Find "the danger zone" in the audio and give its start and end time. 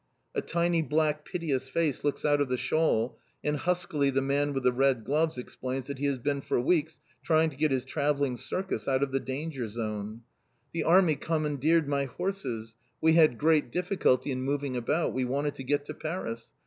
9.11-10.21